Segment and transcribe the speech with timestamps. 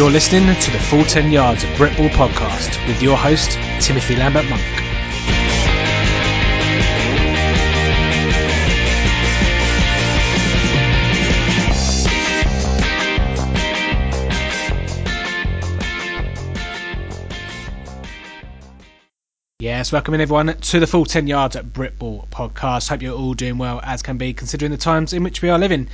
[0.00, 4.48] You're listening to the Full 10 Yards of Britball podcast with your host, Timothy Lambert
[4.48, 4.89] Monk.
[19.80, 22.90] Yes, welcome in everyone to the Full 10 Yards at Britball podcast.
[22.90, 25.58] Hope you're all doing well as can be considering the times in which we are
[25.58, 25.88] living.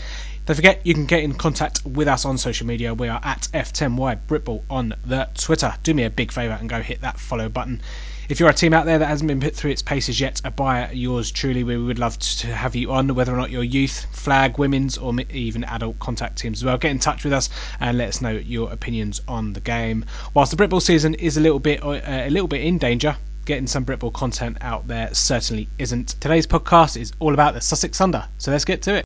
[0.45, 2.93] Don't forget, you can get in contact with us on social media.
[2.95, 5.73] We are at F10Y Britball on the Twitter.
[5.85, 7.81] Do me a big favour and go hit that follow button.
[8.29, 10.91] If you're a team out there that hasn't been put through its paces yet, by
[10.91, 14.59] yours truly, we would love to have you on, whether or not you're youth, flag,
[14.59, 16.77] women's, or even adult contact teams as well.
[16.77, 20.05] Get in touch with us and let us know your opinions on the game.
[20.35, 23.67] Whilst the Britball season is a little bit uh, a little bit in danger, getting
[23.67, 26.21] some Britball content out there certainly isn't.
[26.21, 29.05] Today's podcast is all about the Sussex Thunder, so let's get to it.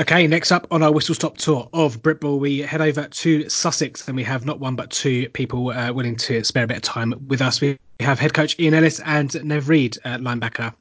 [0.00, 4.08] Okay, next up on our whistle stop tour of Britball, we head over to Sussex
[4.08, 6.82] and we have not one but two people uh, willing to spare a bit of
[6.82, 7.60] time with us.
[7.60, 10.72] We have head coach Ian Ellis and Nev Reid, uh, linebacker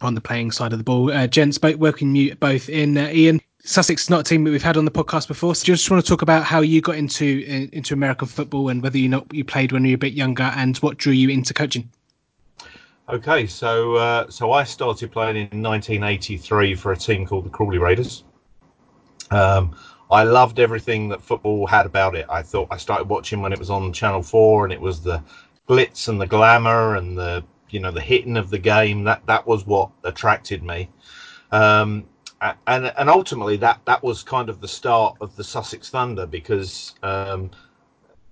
[0.00, 1.12] on the playing side of the ball.
[1.12, 2.98] Uh, gents, both welcome you both in.
[2.98, 5.54] Uh, Ian, Sussex is not a team that we've had on the podcast before.
[5.54, 8.98] So just want to talk about how you got into into American football and whether
[8.98, 11.52] you know you played when you were a bit younger and what drew you into
[11.52, 11.90] coaching.
[13.08, 17.78] Okay, so uh, so I started playing in 1983 for a team called the Crawley
[17.78, 18.24] Raiders.
[19.30, 19.74] Um,
[20.10, 22.26] I loved everything that football had about it.
[22.28, 25.22] I thought I started watching when it was on Channel Four, and it was the
[25.68, 29.04] glitz and the glamour and the you know the hitting of the game.
[29.04, 30.90] That that was what attracted me,
[31.50, 32.04] um,
[32.40, 36.94] and and ultimately that that was kind of the start of the Sussex Thunder because
[37.02, 37.50] um,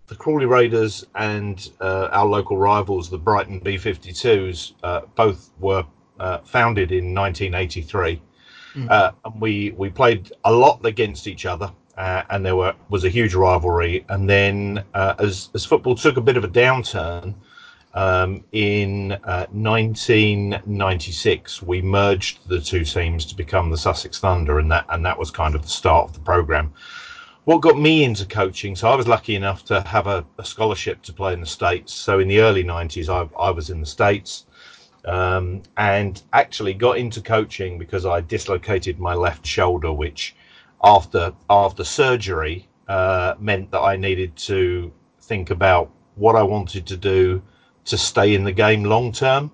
[0.06, 5.84] the Crawley Raiders and uh, our local rivals, the Brighton B52s, uh, both were
[6.20, 8.22] uh, founded in 1983.
[8.74, 8.90] Mm.
[8.90, 13.04] Uh, and we we played a lot against each other, uh, and there were was
[13.04, 14.04] a huge rivalry.
[14.08, 17.34] And then uh, as as football took a bit of a downturn.
[17.96, 24.84] Um, in 1996, we merged the two teams to become the Sussex Thunder, and that
[24.90, 26.74] and that was kind of the start of the program.
[27.44, 31.00] What got me into coaching so i was lucky enough to have a, a, scholarship
[31.02, 31.94] to play in the states.
[31.94, 34.46] So in the early 90s i, I was in the states
[35.06, 40.34] um, and actually got into coaching because I dislocated my left shoulder, which
[40.82, 46.96] after after surgery uh, meant that I needed to think about what I wanted to
[46.96, 47.42] do
[47.86, 49.50] to stay in the game long term.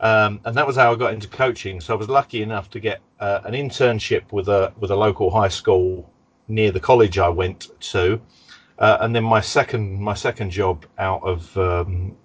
[0.00, 1.80] Um, and that was how I got into coaching.
[1.80, 5.30] So I was lucky enough to get uh, an internship with a with a local
[5.30, 6.08] high school
[6.46, 8.20] near the college I went to,
[8.78, 12.16] uh, and then my second my second job out of um,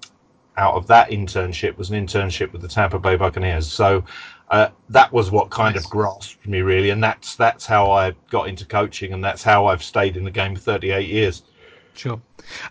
[0.58, 3.72] out of that internship was an internship with the Tampa Bay Buccaneers.
[3.72, 4.04] So
[4.50, 5.86] uh, that was what kind nice.
[5.86, 9.66] of grasped me really, and that's that's how I got into coaching, and that's how
[9.66, 11.42] I've stayed in the game for 38 years.
[11.96, 12.20] Sure,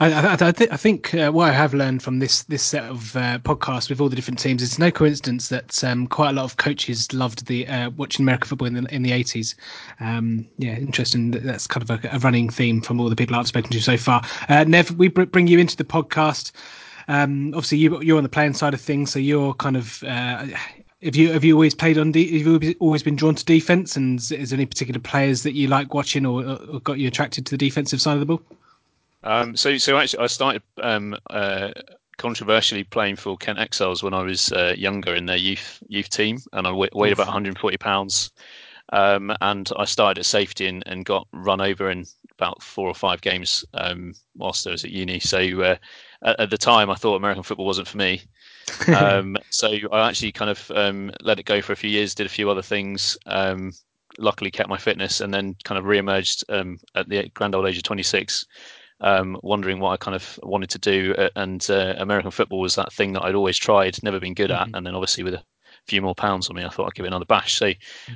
[0.00, 2.84] I, I, I, th- I think uh, what I have learned from this this set
[2.84, 6.32] of uh, podcasts with all the different teams, it's no coincidence that um, quite a
[6.32, 9.54] lot of coaches loved the uh, watching American football in the in the eighties.
[10.00, 11.30] Um, yeah, interesting.
[11.30, 13.96] That's kind of a, a, running theme from all the people I've spoken to so
[13.96, 14.22] far.
[14.48, 16.52] Uh, Nev, we br- bring you into the podcast.
[17.08, 20.02] Um, obviously, you, you're on the playing side of things, so you're kind of.
[20.02, 20.46] Uh,
[21.02, 22.12] have you have you always played on?
[22.12, 23.96] De- have you always been drawn to defense?
[23.96, 27.46] And is there any particular players that you like watching, or, or got you attracted
[27.46, 28.42] to the defensive side of the ball?
[29.24, 31.70] Um, so so actually, I started um, uh,
[32.16, 36.38] controversially playing for Kent Exiles when I was uh, younger in their youth youth team,
[36.52, 38.30] and I weighed about 140 pounds.
[38.92, 42.04] Um, and I started at safety and, and, got run over in
[42.36, 45.18] about four or five games um, whilst I was at uni.
[45.18, 45.76] So uh,
[46.22, 48.20] at, at, the time, I thought American football wasn't for me.
[48.94, 52.26] um, so I actually kind of um, let it go for a few years, did
[52.26, 53.16] a few other things.
[53.24, 53.72] Um,
[54.18, 57.78] luckily, kept my fitness, and then kind of re-emerged um, at the grand old age
[57.78, 58.46] of 26.
[59.04, 62.76] Um, wondering what I kind of wanted to do, uh, and uh, American football was
[62.76, 64.76] that thing that I'd always tried, never been good at, mm-hmm.
[64.76, 65.44] and then obviously with a
[65.86, 67.54] few more pounds on me, I thought I'd give it another bash.
[67.58, 67.72] So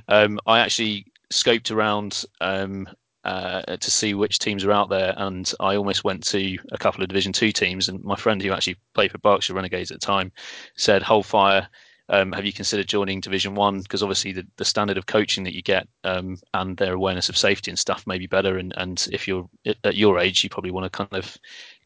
[0.08, 2.88] um, I actually scoped around um,
[3.24, 5.14] uh, to see which teams are out there.
[5.16, 7.88] And I almost went to a couple of Division Two teams.
[7.88, 10.32] And my friend, who actually played for Berkshire Renegades at the time,
[10.76, 11.68] said, "Hold fire."
[12.08, 13.80] Um, have you considered joining Division One?
[13.80, 17.36] Because obviously the, the standard of coaching that you get um, and their awareness of
[17.36, 18.58] safety and stuff may be better.
[18.58, 19.48] And, and if you're
[19.84, 21.36] at your age, you probably want to kind of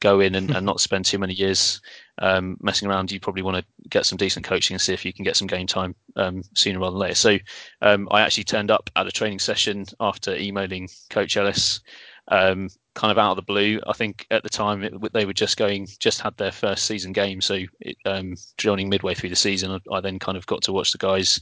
[0.00, 1.81] go in and, and not spend too many years
[2.19, 3.11] um, messing around.
[3.11, 5.46] You probably want to get some decent coaching and see if you can get some
[5.46, 7.14] game time um, sooner rather than later.
[7.14, 7.38] So
[7.81, 11.81] um, I actually turned up at a training session after emailing Coach Ellis.
[12.28, 13.81] Um, kind of out of the blue.
[13.87, 17.12] I think at the time it, they were just going, just had their first season
[17.12, 17.40] game.
[17.40, 20.72] So it, um, joining midway through the season, I, I, then kind of got to
[20.72, 21.40] watch the guys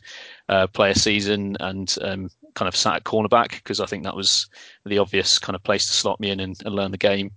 [0.49, 4.17] uh, play a season and um, kind of sat at cornerback because I think that
[4.17, 4.49] was
[4.85, 7.31] the obvious kind of place to slot me in and, and learn the game.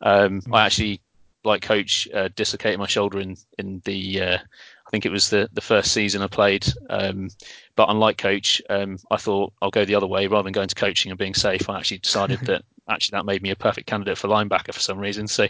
[0.00, 0.54] Um, mm-hmm.
[0.54, 1.00] I actually,
[1.44, 4.38] like coach, uh, dislocated my shoulder in in the uh,
[4.86, 6.66] I think it was the the first season I played.
[6.90, 7.30] Um,
[7.74, 10.74] but unlike coach, um, I thought I'll go the other way rather than going to
[10.74, 11.68] coaching and being safe.
[11.68, 14.98] I actually decided that actually that made me a perfect candidate for linebacker for some
[14.98, 15.26] reason.
[15.26, 15.46] So,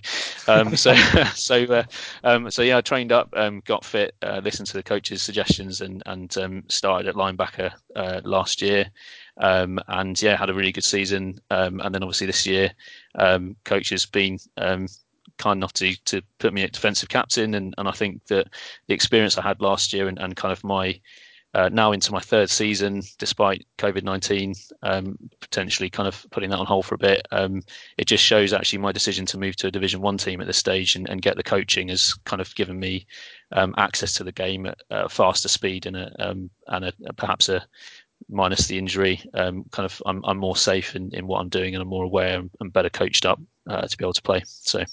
[0.49, 0.95] um, so,
[1.35, 1.85] so, uh,
[2.25, 5.81] um, so yeah, I trained up, um, got fit, uh, listened to the coach's suggestions,
[5.81, 8.91] and and um, started at linebacker uh, last year.
[9.39, 11.39] Um, and yeah, had a really good season.
[11.51, 12.71] Um, and then obviously this year,
[13.65, 14.39] coach has been
[15.39, 18.49] kind enough to to put me at defensive captain, and and I think that
[18.89, 20.99] the experience I had last year and, and kind of my
[21.57, 26.59] uh, now into my third season, despite COVID 19 um, potentially kind of putting that
[26.59, 27.27] on hold for a bit.
[27.33, 27.63] Um,
[27.97, 30.59] it just shows actually my decision to move to a Division One team at this
[30.59, 33.07] stage and, and, get the coaching has kind of given me
[33.53, 37.49] um, access to the game at a faster speed and a, um, and a, perhaps
[37.49, 37.67] a
[38.29, 41.75] minus the injury, um, kind of I'm, I'm more safe in, in what I'm doing
[41.75, 44.43] and I'm more aware and, and better coached up uh, to be able to play.
[44.45, 44.85] So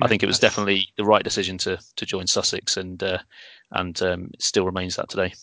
[0.00, 3.18] I think it was definitely the right decision to to join Sussex and uh,
[3.72, 5.34] and um, still remains that today.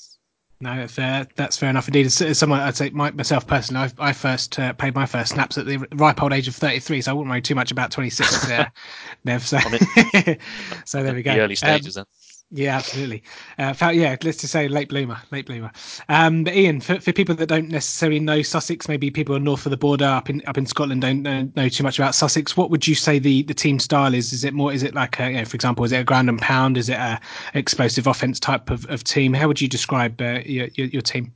[0.62, 1.28] No, that's fair.
[1.36, 2.06] That's fair enough indeed.
[2.06, 5.58] As someone, I'd say my, myself personally, I, I first uh, played my first snaps
[5.58, 8.48] at the ripe old age of 33, so I wouldn't worry too much about 26
[8.48, 8.72] there,
[9.26, 9.46] Nev.
[9.46, 9.58] So,
[10.86, 11.34] so there we go.
[11.34, 12.25] The early stages um, then.
[12.52, 13.24] Yeah, absolutely.
[13.58, 15.72] Uh, yeah, let's just say late bloomer, late bloomer.
[16.10, 19.72] Um, but Ian, for, for people that don't necessarily know Sussex, maybe people north of
[19.72, 22.56] the border up in up in Scotland don't know, know too much about Sussex.
[22.56, 24.32] What would you say the, the team style is?
[24.32, 24.72] Is it more?
[24.72, 26.78] Is it like, a, you know, for example, is it a ground and pound?
[26.78, 27.20] Is it a
[27.56, 29.34] explosive offense type of, of team?
[29.34, 31.34] How would you describe uh, your, your, your team?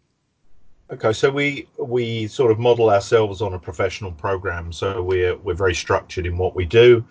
[0.91, 4.71] Okay, so we we sort of model ourselves on a professional program.
[4.71, 7.03] So we're we're very structured in what we do.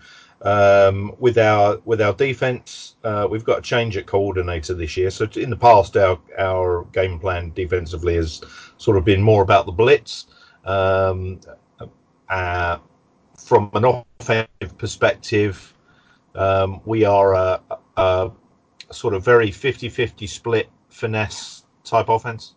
[0.42, 5.10] Um, with our with our defense, uh, we've got a change at coordinator this year.
[5.10, 8.40] So in the past, our our game plan defensively has
[8.76, 10.26] sort of been more about the blitz.
[10.64, 11.40] Um,
[12.28, 12.78] uh,
[13.36, 15.74] from an offensive perspective,
[16.34, 17.60] um, we are a,
[17.96, 18.30] a,
[18.90, 22.54] sort of very 50-50 split finesse type offense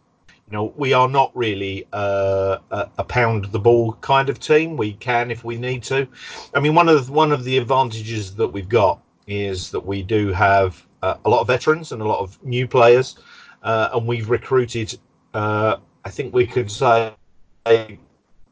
[0.52, 4.76] you know, we are not really uh, a, pound the ball kind of team.
[4.76, 6.06] We can if we need to.
[6.54, 10.04] I mean, one of the, one of the advantages that we've got is that we
[10.04, 13.18] do have uh, a lot of veterans and a lot of new players,
[13.64, 15.00] uh, and we've recruited.
[15.34, 17.14] Uh, I think we could say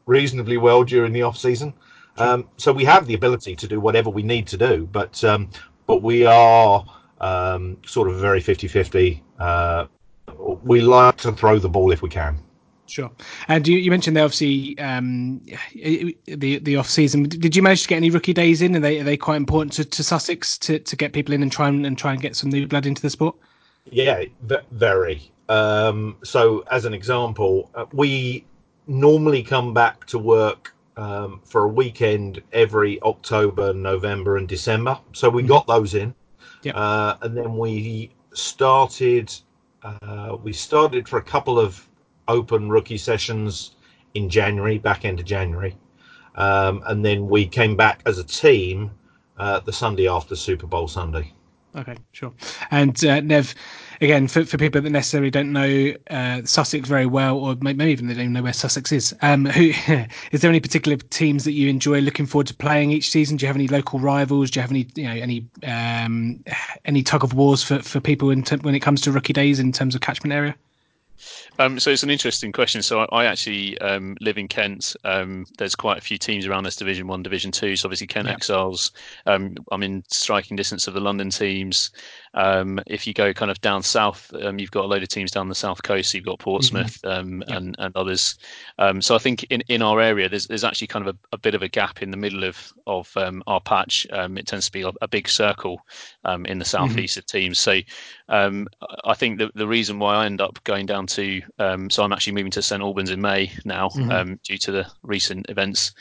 [0.06, 1.74] reasonably well during the off season.
[2.16, 5.50] Um, so we have the ability to do whatever we need to do, but um,
[5.86, 6.82] but we are
[7.20, 9.20] um, sort of very 50-50
[10.62, 12.38] we like to throw the ball if we can.
[12.86, 13.10] Sure.
[13.46, 15.40] And you, you mentioned they obviously um,
[15.74, 17.22] the the off season.
[17.22, 18.74] Did you manage to get any rookie days in?
[18.74, 21.52] Are they are they quite important to, to Sussex to, to get people in and
[21.52, 23.36] try and, and try and get some new blood into the sport?
[23.84, 24.24] Yeah,
[24.72, 25.30] very.
[25.48, 28.44] Um, so as an example, uh, we
[28.86, 34.98] normally come back to work um, for a weekend every October, November, and December.
[35.12, 35.48] So we mm-hmm.
[35.48, 36.14] got those in,
[36.62, 36.72] yeah.
[36.72, 39.32] uh, and then we started
[39.82, 41.88] uh, we started for a couple of
[42.28, 43.76] open rookie sessions
[44.14, 45.76] in January, back end of January,
[46.34, 48.90] um, and then we came back as a team
[49.38, 51.32] uh, the Sunday after Super Bowl Sunday.
[51.76, 52.32] Okay, sure.
[52.70, 53.54] And uh, Nev,
[54.00, 58.06] again, for, for people that necessarily don't know uh, Sussex very well, or maybe even
[58.06, 59.72] they don't even know where Sussex is, um, who
[60.32, 63.36] is there any particular teams that you enjoy looking forward to playing each season?
[63.36, 64.50] Do you have any local rivals?
[64.50, 66.42] Do you have any, you know, any um,
[66.84, 69.72] any tug of wars for, for people t- when it comes to rookie days in
[69.72, 70.54] terms of catchment area?
[71.60, 72.80] Um, so it's an interesting question.
[72.80, 74.96] So I, I actually um, live in Kent.
[75.04, 77.76] Um, there's quite a few teams around this Division One, Division Two.
[77.76, 78.32] So obviously Kent yeah.
[78.32, 78.92] Exiles.
[79.26, 81.90] Um, I'm in striking distance of the London teams.
[82.32, 85.30] Um, if you go kind of down south, um, you've got a load of teams
[85.30, 86.12] down the south coast.
[86.12, 87.42] So you've got Portsmouth mm-hmm.
[87.42, 87.56] yeah.
[87.56, 88.38] and and others.
[89.00, 91.54] so I think in, in our area, there's there's actually kind of a, a bit
[91.54, 93.14] of a gap in the middle of of
[93.46, 94.06] our patch.
[94.10, 95.84] it tends to be a, a big circle
[96.46, 97.20] in the southeast mm-hmm.
[97.20, 97.58] of teams.
[97.58, 97.80] So
[98.30, 102.12] I think the the reason why I end up going down to um, so I'm
[102.12, 104.10] actually moving to St Albans in May now, mm-hmm.
[104.10, 105.92] um, due to the recent events,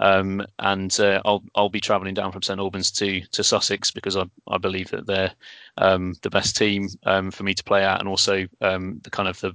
[0.00, 4.16] um, and uh, I'll I'll be travelling down from St Albans to to Sussex because
[4.16, 5.32] I, I believe that they're
[5.76, 9.28] um, the best team um, for me to play at, and also um, the kind
[9.28, 9.54] of the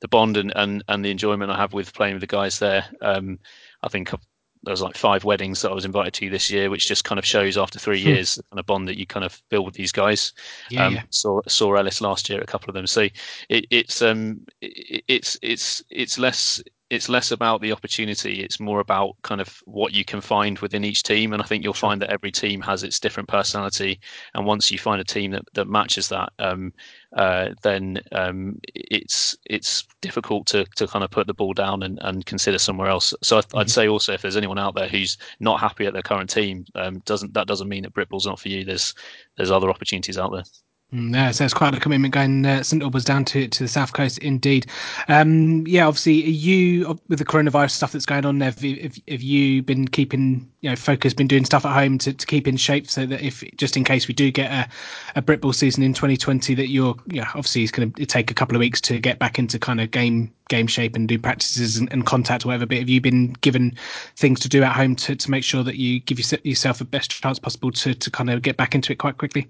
[0.00, 2.84] the bond and, and, and the enjoyment I have with playing with the guys there.
[3.02, 4.26] I think I've
[4.62, 7.18] there was like five weddings that I was invited to this year, which just kind
[7.18, 8.08] of shows after three hmm.
[8.08, 10.32] years the kind of bond that you kind of build with these guys.
[10.68, 11.02] Yeah, um, yeah.
[11.10, 12.86] Saw saw Ellis last year, a couple of them.
[12.86, 13.08] So
[13.48, 18.42] it, it's um it, it's it's it's less it's less about the opportunity.
[18.42, 21.32] It's more about kind of what you can find within each team.
[21.32, 24.00] And I think you'll find that every team has its different personality.
[24.34, 26.72] And once you find a team that, that matches that, um,
[27.16, 32.00] uh, then um, it's it's difficult to, to kind of put the ball down and,
[32.02, 33.14] and consider somewhere else.
[33.22, 33.68] So I, would mm-hmm.
[33.68, 36.98] say also if there's anyone out there who's not happy at their current team, um,
[37.06, 38.64] doesn't that doesn't mean that Britball's not for you.
[38.64, 38.94] There's
[39.36, 40.44] there's other opportunities out there.
[40.92, 43.68] Mm, yeah, so it's quite a commitment going uh, St Albans down to, to the
[43.68, 44.66] south coast, indeed.
[45.06, 49.62] Um, yeah, obviously, you with the coronavirus stuff that's going on, have, have, have you
[49.62, 52.90] been keeping you know focused, been doing stuff at home to, to keep in shape,
[52.90, 54.68] so that if just in case we do get a,
[55.14, 58.56] a Britball season in 2020, that you're yeah obviously it's going to take a couple
[58.56, 61.92] of weeks to get back into kind of game game shape and do practices and,
[61.92, 62.66] and contact whatever.
[62.66, 63.76] But have you been given
[64.16, 67.12] things to do at home to, to make sure that you give yourself the best
[67.12, 69.46] chance possible to to kind of get back into it quite quickly?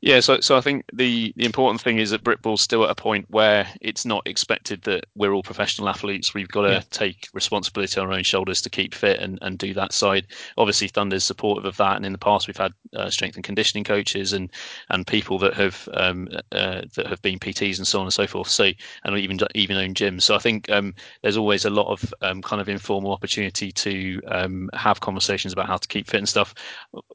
[0.00, 2.94] Yeah, so so I think the the important thing is that Britball's still at a
[2.94, 6.34] point where it's not expected that we're all professional athletes.
[6.34, 6.82] We've got to yeah.
[6.90, 10.26] take responsibility on our own shoulders to keep fit and, and do that side.
[10.56, 13.84] Obviously, Thunder's supportive of that, and in the past we've had uh, strength and conditioning
[13.84, 14.50] coaches and
[14.90, 18.26] and people that have um, uh, that have been PTs and so on and so
[18.26, 18.48] forth.
[18.48, 18.70] So
[19.04, 20.22] and even even own gyms.
[20.22, 24.20] So I think um, there's always a lot of um, kind of informal opportunity to
[24.28, 26.54] um, have conversations about how to keep fit and stuff.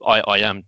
[0.05, 0.63] I, I am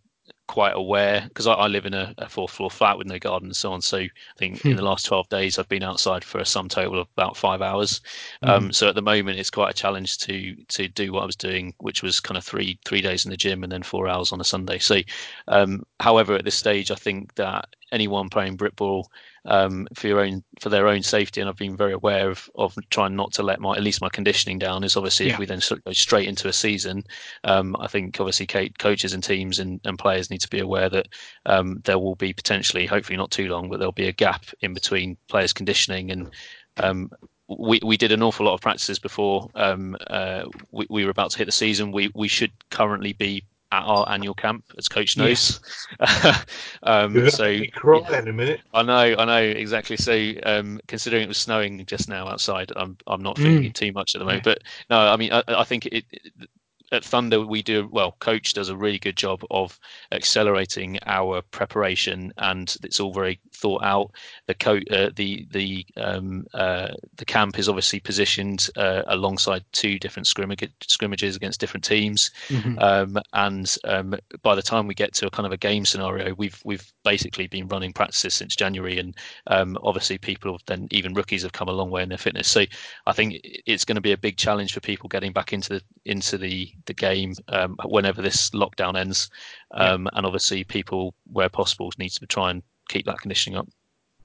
[0.47, 3.47] quite aware because I, I, live in a, a, fourth floor flat with no garden
[3.47, 3.81] and so on.
[3.81, 4.69] So I think hmm.
[4.69, 7.61] in the last 12 days, I've been outside for a sum total of about five
[7.61, 8.01] hours.
[8.43, 8.49] Hmm.
[8.49, 11.35] Um, so at the moment, it's quite a challenge to to do what I was
[11.35, 14.31] doing, which was kind of three three days in the gym and then four hours
[14.31, 14.79] on a Sunday.
[14.79, 15.01] So,
[15.47, 19.05] um, however, at this stage, I think that anyone playing Britball
[19.45, 21.41] um, for your own for their own safety.
[21.41, 24.09] And I've been very aware of of trying not to let my at least my
[24.09, 24.83] conditioning down.
[24.83, 25.33] Is obviously yeah.
[25.33, 27.03] if we then sort of go straight into a season,
[27.43, 31.07] um, I think obviously coaches and teams and, and players need to be aware that
[31.45, 34.73] um, there will be potentially, hopefully not too long, but there'll be a gap in
[34.73, 36.31] between players conditioning and
[36.77, 37.09] um,
[37.47, 41.31] we, we did an awful lot of practices before um, uh, we, we, were about
[41.31, 41.91] to hit the season.
[41.91, 45.59] We we should currently be at our annual camp, as Coach knows.
[45.99, 46.41] Yeah.
[46.83, 48.61] um, so cry yeah, in a minute.
[48.73, 49.97] I know, I know exactly.
[49.97, 53.73] So um, considering it was snowing just now outside, I'm I'm not feeling mm.
[53.73, 54.45] too much at the moment.
[54.45, 54.53] Yeah.
[54.53, 56.49] But no, I mean, I, I think it, it,
[56.95, 58.15] at Thunder, we do well.
[58.19, 59.79] Coach does a really good job of
[60.11, 64.11] accelerating our preparation, and it's all very thought out.
[64.47, 69.99] The co- uh, the the um, uh, the camp is obviously positioned uh, alongside two
[69.99, 72.79] different scrimmage, scrimmages against different teams, mm-hmm.
[72.79, 76.33] um, and um, by the time we get to a kind of a game scenario,
[76.35, 79.15] we've we've basically been running practices since January, and
[79.47, 82.47] um, obviously people have then even rookies have come a long way in their fitness.
[82.47, 82.63] So
[83.05, 85.81] I think it's going to be a big challenge for people getting back into the
[86.05, 89.29] into the the game um, whenever this lockdown ends,
[89.71, 90.17] um, yeah.
[90.17, 93.67] and obviously people where possible need to try and keep that conditioning up.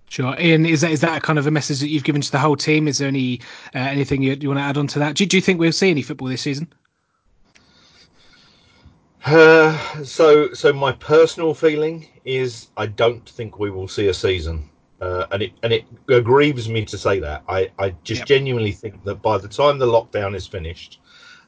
[0.09, 0.67] Sure, Ian.
[0.67, 2.89] Is that is that kind of a message that you've given to the whole team?
[2.89, 3.41] Is there any
[3.75, 5.15] uh, anything you, you want to add on to that?
[5.15, 6.73] Do, do you think we'll see any football this season?
[9.25, 14.69] Uh, so, so my personal feeling is I don't think we will see a season,
[15.01, 15.85] uh, and it and it
[16.25, 17.45] grieves me to say that.
[17.49, 18.29] I I just yep.
[18.29, 20.99] genuinely think that by the time the lockdown is finished,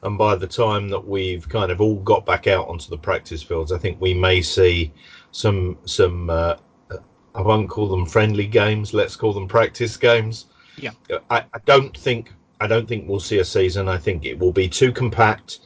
[0.03, 3.41] and by the time that we've kind of all got back out onto the practice
[3.41, 4.91] fields, I think we may see
[5.31, 6.29] some some.
[6.29, 6.55] Uh,
[7.35, 8.93] I won't call them friendly games.
[8.93, 10.45] Let's call them practice games.
[10.77, 10.91] Yeah.
[11.31, 13.89] I, I don't think I don't think we'll see a season.
[13.89, 15.59] I think it will be too compact.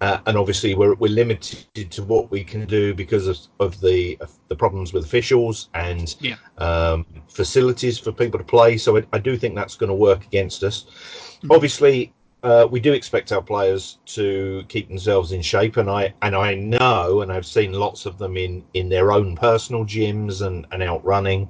[0.00, 4.16] Uh, and obviously we're, we're limited to what we can do because of, of the
[4.22, 6.36] of the problems with officials and yeah.
[6.56, 8.78] um, facilities for people to play.
[8.78, 10.84] So I, I do think that's going to work against us.
[10.84, 11.52] Mm-hmm.
[11.52, 16.34] Obviously, uh, we do expect our players to keep themselves in shape, and I and
[16.34, 20.66] I know, and I've seen lots of them in in their own personal gyms and
[20.72, 21.48] and out running.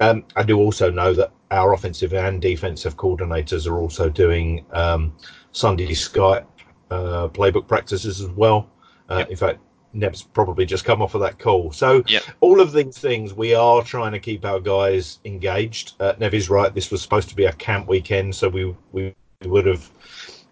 [0.00, 5.14] Um, I do also know that our offensive and defensive coordinators are also doing um,
[5.52, 6.46] Sunday Skype
[6.90, 8.68] uh, playbook practices as well.
[9.08, 9.30] Uh, yep.
[9.30, 9.58] In fact,
[9.92, 11.72] Nev's probably just come off of that call.
[11.72, 12.22] So yep.
[12.40, 15.94] all of these things, we are trying to keep our guys engaged.
[16.00, 16.72] Uh, Nev is right.
[16.72, 19.14] This was supposed to be a camp weekend, so we we
[19.48, 19.90] would have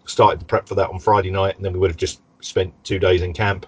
[0.07, 2.73] started the prep for that on Friday night, and then we would have just spent
[2.85, 3.67] two days in camp.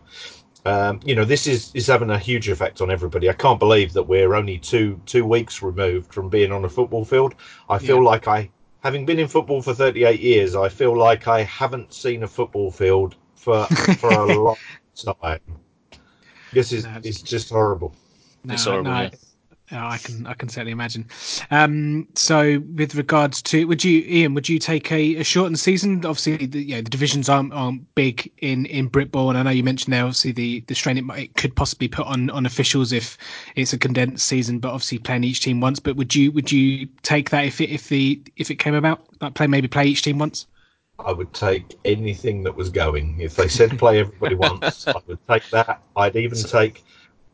[0.65, 3.29] Um, you know, this is is having a huge effect on everybody.
[3.29, 7.05] I can't believe that we're only two two weeks removed from being on a football
[7.05, 7.35] field.
[7.69, 8.09] I feel yeah.
[8.09, 8.51] like I,
[8.83, 12.71] having been in football for 38 years, I feel like I haven't seen a football
[12.71, 14.57] field for for a long
[15.23, 15.41] time.
[16.53, 17.95] This is no, it's just horrible.
[18.45, 18.91] No, it's horrible.
[18.91, 19.11] No.
[19.73, 21.07] I can I can certainly imagine.
[21.51, 26.05] Um, so, with regards to, would you, Ian, would you take a, a shortened season?
[26.05, 29.51] Obviously, the, you know, the divisions aren't, aren't big in in Britball, and I know
[29.51, 32.47] you mentioned there obviously the the strain it, might, it could possibly put on on
[32.47, 33.17] officials if
[33.55, 35.79] it's a condensed season, but obviously playing each team once.
[35.79, 39.05] But would you would you take that if it if the if it came about,
[39.21, 40.47] like play maybe play each team once?
[40.99, 43.21] I would take anything that was going.
[43.21, 45.81] If they said play everybody once, I would take that.
[45.97, 46.85] I'd even take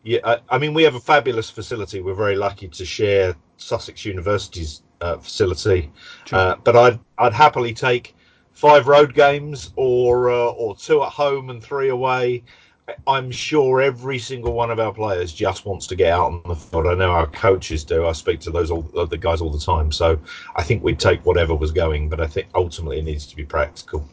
[0.06, 2.00] yeah, I, I, mean, we have a fabulous facility.
[2.00, 5.90] We're very lucky to share Sussex University's uh, facility,
[6.30, 8.14] uh, but I'd I'd happily take
[8.52, 12.44] five road games or uh, or two at home and three away.
[13.08, 16.54] I'm sure every single one of our players just wants to get out on the
[16.54, 16.86] field.
[16.86, 18.06] I know our coaches do.
[18.06, 19.90] I speak to those all, the guys all the time.
[19.90, 20.16] So
[20.54, 23.44] I think we'd take whatever was going, but I think ultimately it needs to be
[23.44, 24.08] practical.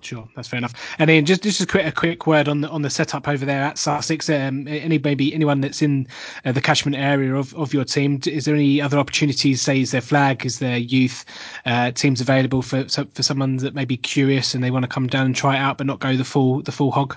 [0.00, 0.74] Sure, that's fair enough.
[0.98, 3.44] And then just just a quick a quick word on the on the setup over
[3.44, 4.30] there at Sussex.
[4.30, 6.06] Um, any maybe anyone that's in
[6.44, 8.20] uh, the catchment area of, of your team.
[8.26, 9.60] Is there any other opportunities?
[9.60, 10.46] Say, is there flag?
[10.46, 11.24] Is there youth
[11.66, 15.08] uh, teams available for for someone that may be curious and they want to come
[15.08, 17.16] down and try it out, but not go the full the full hog?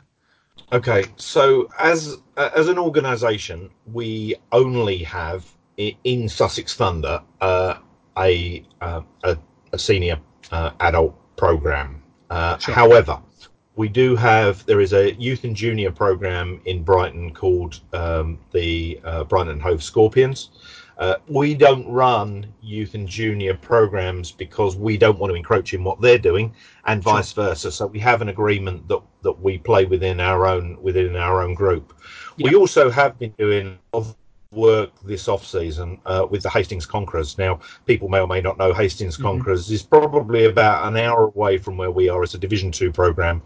[0.73, 5.45] Okay, so as uh, as an organisation, we only have
[5.77, 7.75] in Sussex Thunder uh,
[8.17, 9.37] a, uh, a,
[9.71, 10.19] a senior
[10.51, 12.00] uh, adult program
[12.31, 12.73] uh, sure.
[12.73, 13.19] However,
[13.75, 18.99] we do have there is a youth and junior program in Brighton called um, the
[19.03, 20.49] uh, Brighton and Hove Scorpions.
[20.97, 25.83] Uh, we don't run youth and junior programs because we don't want to encroach in
[25.83, 26.53] what they're doing,
[26.85, 27.13] and sure.
[27.13, 27.71] vice versa.
[27.71, 31.53] So we have an agreement that that we play within our own within our own
[31.53, 31.93] group.
[32.37, 33.77] We also have been doing
[34.51, 37.37] work this off season uh, with the Hastings Conquerors.
[37.37, 39.23] Now, people may or may not know Hastings mm-hmm.
[39.23, 42.21] Conquerors is probably about an hour away from where we are.
[42.23, 43.41] It's a Division Two program.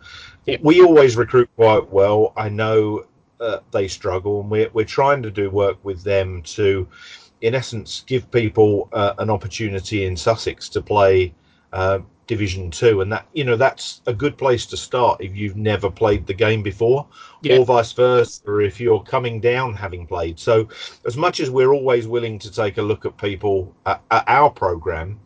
[0.45, 0.61] Yep.
[0.63, 2.33] We always recruit quite well.
[2.35, 3.05] I know
[3.39, 6.87] uh, they struggle, and we're we're trying to do work with them to,
[7.41, 11.33] in essence, give people uh, an opportunity in Sussex to play.
[12.27, 15.89] Division Two, and that you know that's a good place to start if you've never
[15.89, 17.07] played the game before,
[17.41, 17.57] yeah.
[17.57, 20.39] or vice versa, or if you're coming down having played.
[20.39, 20.67] So,
[21.05, 24.49] as much as we're always willing to take a look at people at, at our
[24.49, 25.19] program,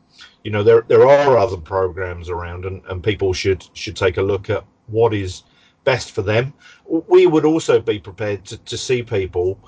[0.43, 4.21] you know there there are other programs around, and, and people should should take a
[4.21, 5.43] look at what is
[5.83, 6.53] best for them.
[6.85, 9.59] We would also be prepared to, to see people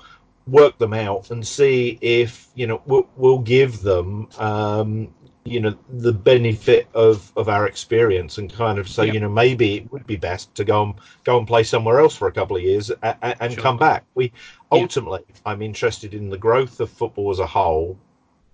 [0.46, 5.08] work them out and see if you know we'll, we'll give them um,
[5.44, 9.76] you know the benefit of of our experience and kind of say you know maybe
[9.76, 12.56] it would be best to go and go and play somewhere else for a couple
[12.56, 13.62] of years and, and sure.
[13.62, 14.04] come back.
[14.14, 14.32] We
[14.70, 17.98] ultimately i'm interested in the growth of football as a whole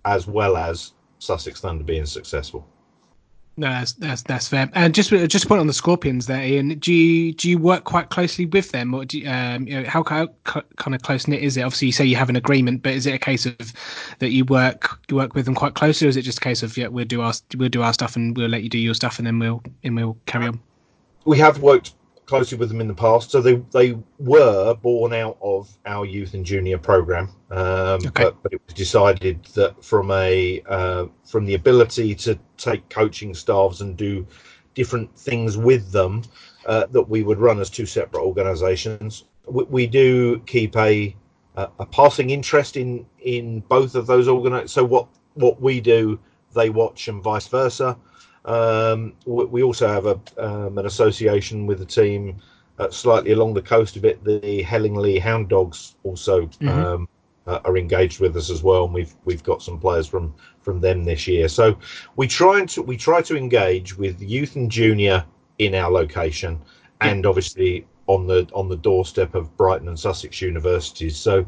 [0.05, 2.67] as well as sussex thunder being successful
[3.59, 4.71] no, that's, that's that's fair.
[4.75, 6.79] And just just point on the Scorpions there, Ian.
[6.79, 9.89] Do you do you work quite closely with them, or do you, um, you know,
[9.89, 11.63] how, how kind of close knit is it?
[11.63, 13.57] Obviously, you say you have an agreement, but is it a case of
[14.21, 16.63] that you work you work with them quite closely, or is it just a case
[16.63, 18.95] of yeah, we'll do our we'll do our stuff and we'll let you do your
[18.95, 20.61] stuff, and then we'll and we'll carry on?
[21.25, 21.95] We have worked
[22.29, 23.31] closely with them in the past.
[23.31, 28.25] So they they were born out of our youth and junior program, um, okay.
[28.25, 33.35] but, but, it was decided that from a uh, from the ability to take coaching
[33.35, 34.27] staffs and do
[34.75, 36.23] different things with them,
[36.67, 39.25] uh, that we would run as two separate organisations.
[39.47, 41.17] We, we, do keep a,
[41.57, 44.73] a, a passing interest in in both of those organisations.
[44.73, 46.21] So what what we do,
[46.55, 47.97] they watch, and vice versa.
[48.49, 52.37] Um, we also have a, um, an association with a team
[52.79, 54.25] uh, slightly along the coast a bit.
[54.25, 56.69] The Hellingley Hound Dogs also mm-hmm.
[56.69, 57.09] um,
[57.47, 60.81] uh, are engaged with us as well, and we've we've got some players from from
[60.81, 61.49] them this year.
[61.49, 61.79] So
[62.17, 65.27] we try to we try to engage with youth and junior
[65.59, 66.59] in our location,
[67.03, 71.19] and obviously on the on the doorstep of Brighton and Sussex universities.
[71.19, 71.45] So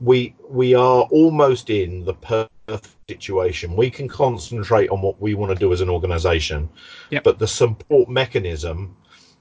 [0.00, 3.76] we we are almost in the perfect situation.
[3.76, 6.68] We can concentrate on what we want to do as an organisation,
[7.10, 7.24] yep.
[7.24, 8.96] but the support mechanism,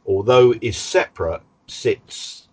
[0.06, 2.48] although is separate, sits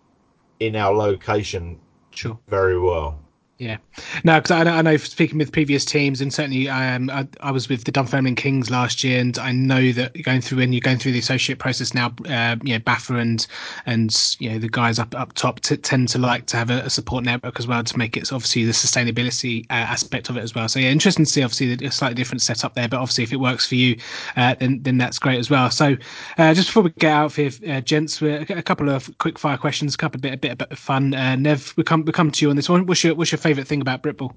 [0.59, 1.79] in our location
[2.11, 2.37] sure.
[2.47, 3.19] very well.
[3.57, 3.77] Yeah,
[4.25, 7.69] no, because I, I, know speaking with previous teams, and certainly um, I, I, was
[7.69, 10.97] with the Dunfermline Kings last year, and I know that going through when you're going
[10.97, 13.47] through the associate process now, uh, you know, BAFA and
[13.85, 16.79] and you know the guys up up top t- tend to like to have a,
[16.79, 20.41] a, support network as well to make it obviously the sustainability uh, aspect of it
[20.41, 20.67] as well.
[20.67, 23.39] So yeah, interesting to see obviously a slightly different setup there, but obviously if it
[23.39, 23.97] works for you,
[24.35, 25.71] uh, then then that's great as well.
[25.71, 25.95] So
[26.37, 29.57] uh, just before we get out of here, uh, gents, a couple of quick fire
[29.57, 31.13] questions, a couple of bit a bit of fun.
[31.13, 32.85] Uh, Nev, we come we come to you on this one.
[32.85, 34.33] What's your what's your favourite thing about Britball?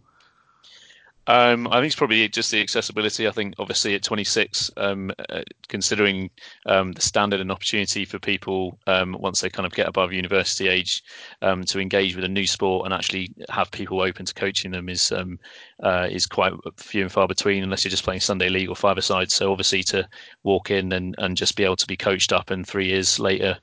[1.27, 3.29] Um, I think it's probably just the accessibility.
[3.29, 6.31] I think obviously at 26, um, uh, considering
[6.65, 10.69] um, the standard and opportunity for people um, once they kind of get above university
[10.69, 11.03] age
[11.43, 14.89] um, to engage with a new sport and actually have people open to coaching them
[14.89, 15.39] is um,
[15.83, 18.97] uh, is quite few and far between unless you're just playing Sunday league or five
[18.97, 19.31] aside.
[19.31, 20.09] So obviously to
[20.45, 23.59] walk in and, and just be able to be coached up and three years later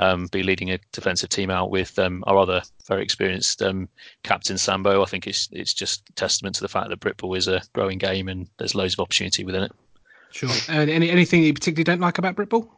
[0.00, 3.88] um, be leading a defensive team out with um, our other very experienced um,
[4.22, 5.02] captain Sambo.
[5.02, 8.28] I think it's it's just testament to the fact that Britball is a growing game
[8.28, 9.72] and there's loads of opportunity within it.
[10.32, 10.48] Sure.
[10.68, 12.68] Uh, any anything you particularly don't like about Britball?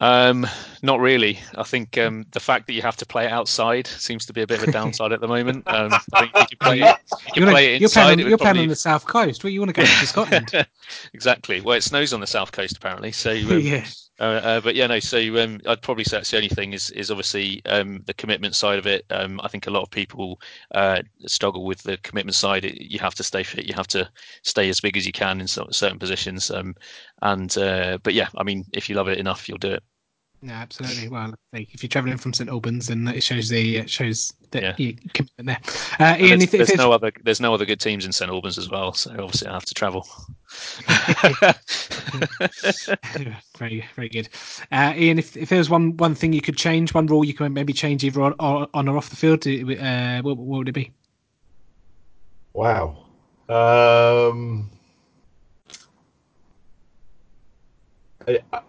[0.00, 0.46] Um,
[0.82, 1.38] not really.
[1.56, 4.42] I think um, the fact that you have to play it outside seems to be
[4.42, 5.64] a bit of a downside at the moment.
[5.66, 6.96] Um, I think you play it,
[7.34, 8.20] you you're, play it you're inside.
[8.20, 9.42] you're playing on the south coast.
[9.42, 10.66] Well, you want to go to Scotland?
[11.14, 11.60] exactly.
[11.60, 13.10] Well, it snows on the south coast apparently.
[13.10, 13.86] So um, yeah.
[14.22, 15.00] Uh, uh, but yeah, no.
[15.00, 18.54] So um, I'd probably say that's the only thing is is obviously um, the commitment
[18.54, 19.04] side of it.
[19.10, 20.40] Um, I think a lot of people
[20.74, 22.64] uh, struggle with the commitment side.
[22.64, 23.66] You have to stay fit.
[23.66, 24.08] You have to
[24.44, 26.50] stay as big as you can in certain positions.
[26.52, 26.76] Um,
[27.22, 29.82] and uh, but yeah, I mean, if you love it enough, you'll do it.
[30.44, 31.08] No, absolutely.
[31.08, 34.74] Well, if you're travelling from St Albans, then it shows the it shows that Yeah.
[34.76, 35.60] you commitment there.
[36.00, 38.10] Uh, Ian, there's, if, if there's it's- no other there's no other good teams in
[38.10, 38.92] St Albans as well.
[38.92, 40.04] So obviously I have to travel.
[43.56, 44.28] very very good.
[44.72, 47.34] Uh, Ian, if, if there was one one thing you could change, one rule you
[47.34, 50.68] could maybe change either on, or, on or off the field, uh, what, what would
[50.68, 50.90] it be?
[52.52, 53.04] Wow.
[53.48, 54.68] Um,
[58.26, 58.60] I, I-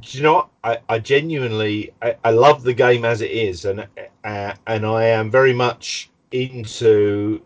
[0.00, 0.48] do you know what?
[0.64, 3.86] I, I genuinely I, I love the game as it is, and
[4.24, 7.42] uh, and I am very much into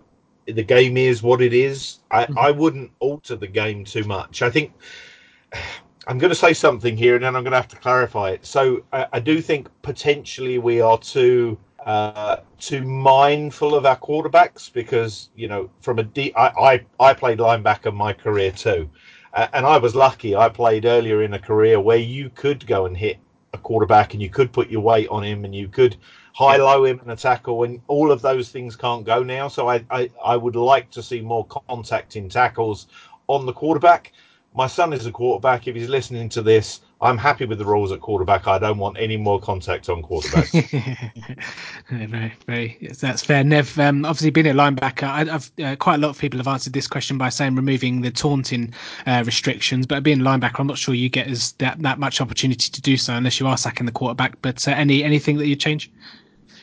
[0.47, 2.01] the game is what it is.
[2.11, 2.37] I, Mhm.
[2.37, 4.43] I wouldn't alter the game too much.
[4.43, 4.73] I think
[6.09, 8.45] I'm going to say something here, and then I'm going to have to clarify it.
[8.45, 14.73] So I, I do think potentially we are too uh, too mindful of our quarterbacks
[14.73, 18.89] because you know from a D, I, I I played linebacker my career too,
[19.35, 20.37] uh, and I was lucky.
[20.37, 23.19] I played earlier in a career where you could go and hit
[23.55, 25.97] a quarterback and you could put your weight on him and you could
[26.35, 29.49] high low him and a tackle and all of those things can't go now.
[29.49, 32.87] So I, I, I would like to see more contact in tackles
[33.29, 34.13] on the quarterback.
[34.55, 35.67] My son is a quarterback.
[35.67, 38.47] If he's listening to this, I'm happy with the rules at quarterback.
[38.47, 40.53] I don't want any more contact on quarterbacks.
[41.91, 42.89] Yeah, very, very.
[43.01, 43.45] That's fair.
[43.45, 46.47] Nev, um, obviously being a linebacker, I, I've uh, quite a lot of people have
[46.47, 48.73] answered this question by saying removing the taunting
[49.07, 49.85] uh, restrictions.
[49.85, 52.81] But being a linebacker, I'm not sure you get as that, that much opportunity to
[52.81, 54.41] do so unless you are sacking the quarterback.
[54.41, 55.91] But uh, any anything that you change?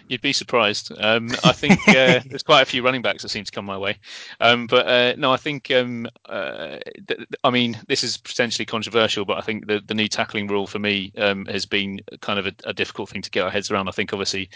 [0.10, 0.92] You'd be surprised.
[0.98, 3.78] Um, I think uh, there's quite a few running backs that seem to come my
[3.78, 3.96] way.
[4.40, 9.24] Um, but uh, no, I think, um, uh, th- I mean, this is potentially controversial,
[9.24, 12.48] but I think the, the new tackling rule for me um, has been kind of
[12.48, 13.88] a, a difficult thing to get our heads around.
[13.88, 14.50] I think, obviously,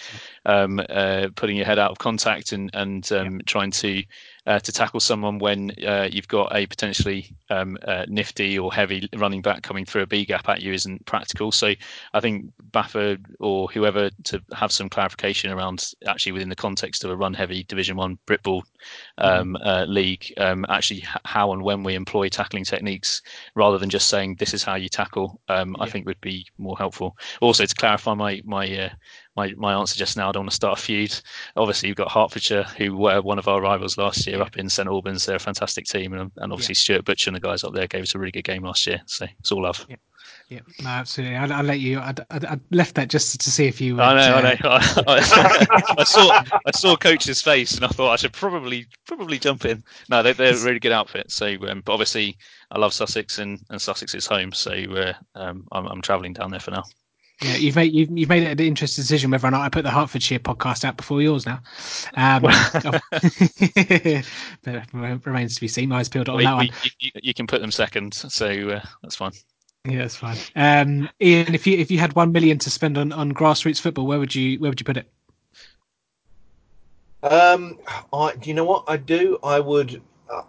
[0.48, 4.04] um, uh, putting your head out of contact and, and um, trying to
[4.46, 9.08] uh, to tackle someone when uh, you've got a potentially um, uh, nifty or heavy
[9.16, 11.52] running back coming through a B gap at you isn't practical.
[11.52, 11.74] So
[12.14, 17.12] I think BAFA or whoever to have some clarification around actually within the context of
[17.12, 18.64] a run heavy Division One Britball
[19.18, 23.22] um, uh, league, um, actually how and when we employ tackling techniques
[23.56, 26.78] rather than just saying this is how you tackle, um, I think would be more
[26.78, 27.18] helpful.
[27.42, 28.90] Also to clarify my my uh,
[29.36, 31.20] my, my answer just now, I don't want to start a feud.
[31.56, 34.88] Obviously, you've got Hertfordshire, who were one of our rivals last year up in St
[34.88, 35.26] Albans.
[35.26, 38.04] They're a fantastic team, and, and obviously Stuart Butcher and the guys up there gave
[38.04, 39.02] us a really good game last year.
[39.06, 39.86] So it's all love.
[40.50, 41.36] Yeah, no, absolutely.
[41.36, 42.00] I'll, I'll let you.
[42.00, 44.00] I, I, I left that just to see if you.
[44.00, 45.04] I know, uh, I know.
[45.08, 49.66] I, I saw I saw coach's face, and I thought I should probably probably jump
[49.66, 49.84] in.
[50.10, 51.32] No, they, they're a really good outfit.
[51.32, 52.38] So, um, but obviously,
[52.72, 54.52] I love Sussex, and, and Sussex is home.
[54.52, 56.84] So, uh, um, I'm, I'm travelling down there for now.
[57.42, 59.84] Yeah, you've made you've, you've made it an interesting decision whether or not I put
[59.84, 61.60] the Hertfordshire podcast out before yours now.
[62.16, 62.44] Um,
[64.64, 65.90] but it remains to be seen.
[65.90, 66.70] My eyes peeled on We- that one.
[67.00, 69.32] you, you can put them second, so uh, that's fine.
[69.86, 70.38] Yeah, that's fine.
[70.56, 74.06] Um, Ian, if you if you had one million to spend on, on grassroots football,
[74.06, 75.10] where would you where would you put it?
[77.24, 77.80] Um,
[78.14, 79.40] I, do you know what I do?
[79.44, 80.02] I would,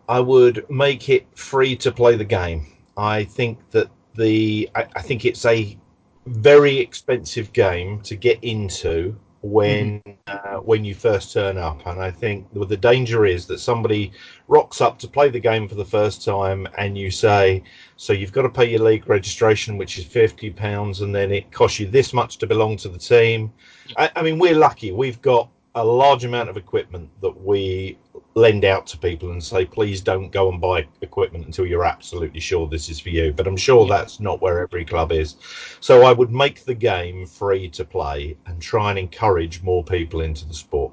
[0.08, 2.66] I would make it free to play the game.
[2.96, 5.78] I think that the, I, I think it's a
[6.26, 12.10] very expensive game to get into when uh, when you first turn up, and I
[12.10, 14.10] think the, the danger is that somebody
[14.48, 17.62] rocks up to play the game for the first time, and you say,
[17.96, 21.52] so you've got to pay your league registration, which is fifty pounds, and then it
[21.52, 23.52] costs you this much to belong to the team.
[23.98, 27.98] I, I mean, we're lucky; we've got a large amount of equipment that we
[28.34, 32.40] lend out to people and say, please don't go and buy equipment until you're absolutely
[32.40, 33.32] sure this is for you.
[33.32, 35.36] But I'm sure that's not where every club is.
[35.80, 40.20] So I would make the game free to play and try and encourage more people
[40.20, 40.92] into the sport.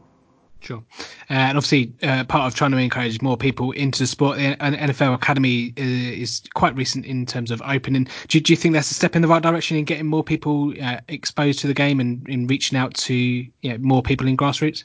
[0.61, 0.83] Sure.
[1.27, 4.55] Uh, and obviously, uh, part of trying to encourage more people into the sport, the
[4.57, 8.07] NFL Academy is, is quite recent in terms of opening.
[8.27, 10.73] Do, do, you think that's a step in the right direction in getting more people
[10.79, 14.37] uh, exposed to the game and in reaching out to you know, more people in
[14.37, 14.83] grassroots?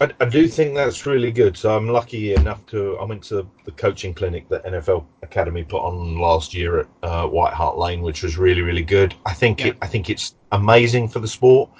[0.00, 1.56] I, I, do think that's really good.
[1.56, 2.96] So I'm lucky enough to.
[2.98, 7.26] I went to the coaching clinic that NFL Academy put on last year at uh,
[7.26, 9.14] White Hart Lane, which was really really good.
[9.26, 9.68] I think yeah.
[9.68, 9.78] it.
[9.82, 11.70] I think it's amazing for the sport.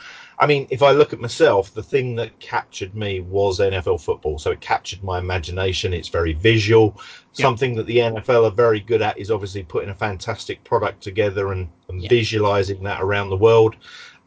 [0.40, 4.38] I mean, if I look at myself, the thing that captured me was NFL football.
[4.38, 5.92] So it captured my imagination.
[5.92, 6.94] It's very visual.
[6.96, 7.02] Yep.
[7.32, 11.50] Something that the NFL are very good at is obviously putting a fantastic product together
[11.50, 12.10] and, and yep.
[12.10, 13.74] visualizing that around the world.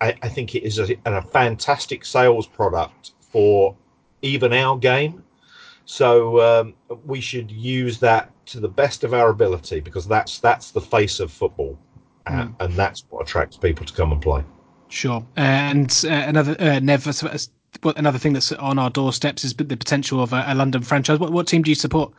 [0.01, 3.75] I, I think it is a, a fantastic sales product for
[4.21, 5.23] even our game.
[5.85, 6.73] So um,
[7.05, 11.19] we should use that to the best of our ability because that's that's the face
[11.19, 11.77] of football,
[12.27, 12.41] mm.
[12.41, 14.43] and, and that's what attracts people to come and play.
[14.89, 15.25] Sure.
[15.37, 17.11] And uh, another uh, never
[17.81, 21.19] what another thing that's on our doorsteps is the potential of a, a London franchise.
[21.19, 22.13] What what team do you support?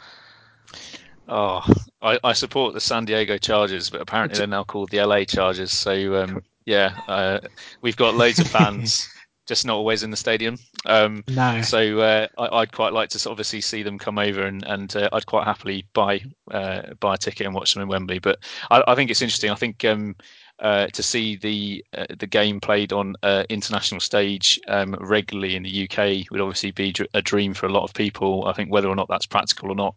[1.28, 1.62] Oh,
[2.02, 5.72] I, I, support the San Diego Chargers, but apparently they're now called the LA Chargers.
[5.72, 7.40] So um, yeah, uh,
[7.80, 9.08] we've got loads of fans,
[9.52, 10.56] just not always in the stadium.
[10.86, 11.60] Um, no.
[11.60, 15.10] So uh, I, would quite like to obviously see them come over, and, and uh,
[15.12, 18.18] I'd quite happily buy uh, buy a ticket and watch them in Wembley.
[18.18, 18.38] But
[18.70, 19.50] I, I think it's interesting.
[19.50, 20.16] I think um,
[20.58, 25.64] uh, to see the uh, the game played on uh, international stage um, regularly in
[25.64, 28.46] the UK would obviously be a dream for a lot of people.
[28.46, 29.96] I think whether or not that's practical or not,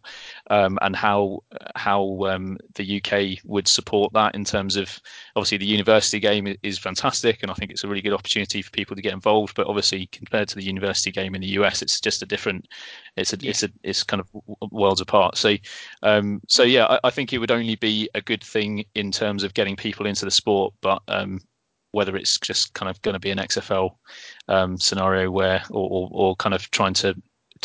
[0.50, 1.44] um, and how
[1.76, 5.00] how um, the UK would support that in terms of
[5.36, 8.70] obviously the university game is fantastic, and I think it's a really good opportunity for
[8.70, 9.54] people to get involved.
[9.54, 12.66] But obviously, compared to the university game in the US, it's just a different.
[13.16, 13.50] It's a yeah.
[13.50, 14.28] it's a it's kind of
[14.72, 15.36] worlds apart.
[15.36, 15.54] So
[16.02, 19.44] um, so yeah, I, I think it would only be a good thing in terms
[19.44, 21.40] of getting people into the sport but um,
[21.92, 23.90] whether it's just kind of going to be an XFL
[24.48, 27.14] um, scenario where, or, or, or, kind of trying to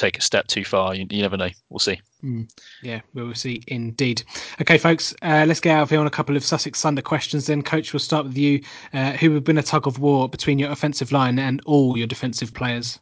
[0.02, 1.50] take a step too far, you, you never know.
[1.70, 2.02] We'll see.
[2.24, 2.50] Mm,
[2.82, 4.24] yeah, we will see indeed.
[4.60, 7.46] Okay, folks, uh, let's get out of here on a couple of Sussex Thunder questions.
[7.46, 8.62] Then, Coach, we'll start with you.
[8.94, 12.08] Uh, who have been a tug of war between your offensive line and all your
[12.08, 13.00] defensive players?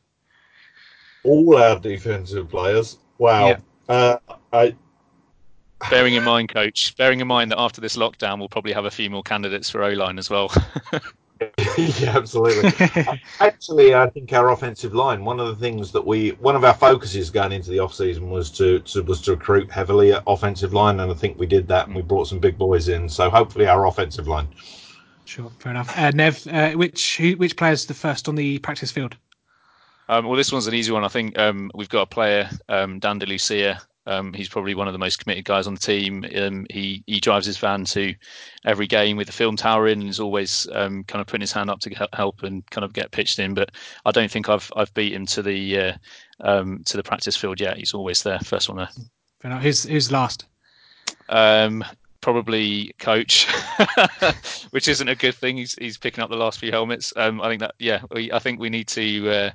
[1.24, 2.98] All our defensive players.
[3.18, 3.48] Wow.
[3.48, 3.58] Yeah.
[3.88, 4.18] Uh,
[4.54, 4.76] I
[5.90, 8.92] bearing in mind, coach, bearing in mind that after this lockdown, we'll probably have a
[8.92, 10.52] few more candidates for O line as well.
[11.78, 12.72] yeah, absolutely.
[13.40, 15.24] Actually, I think our offensive line.
[15.24, 18.30] One of the things that we, one of our focuses going into the off season
[18.30, 21.68] was to, to was to recruit heavily at offensive line, and I think we did
[21.70, 23.08] that, and we brought some big boys in.
[23.08, 24.48] So hopefully, our offensive line.
[25.26, 25.96] Sure, fair enough.
[25.98, 29.16] Uh, Nev, uh, which who, which player's the first on the practice field?
[30.10, 31.04] Um, well, this one's an easy one.
[31.04, 34.94] I think um, we've got a player, um, Dan DeLucia, um, he's probably one of
[34.94, 36.26] the most committed guys on the team.
[36.36, 38.14] Um, he he drives his van to
[38.66, 41.52] every game with the film tower in, and is always um, kind of putting his
[41.52, 43.54] hand up to help and kind of get pitched in.
[43.54, 43.72] But
[44.06, 45.94] I don't think I've I've beat him to the uh,
[46.42, 47.78] um, to the practice field yet.
[47.78, 49.60] He's always there, first one there.
[49.60, 50.46] Who's who's last?
[51.30, 51.86] Um,
[52.22, 53.48] probably coach,
[54.72, 55.58] which isn't a good thing.
[55.58, 57.14] He's he's picking up the last few helmets.
[57.16, 59.52] Um, I think that yeah, we, I think we need to uh,